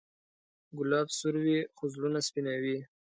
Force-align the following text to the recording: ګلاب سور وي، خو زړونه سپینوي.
ګلاب 0.77 1.07
سور 1.17 1.35
وي، 1.43 1.59
خو 1.75 1.83
زړونه 1.93 2.19
سپینوي. 2.27 2.77